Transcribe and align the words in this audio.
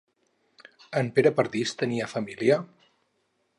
En 1.01 1.11
Pere 1.19 1.33
Perdis 1.41 1.75
tenia 1.83 2.09
família? 2.17 2.61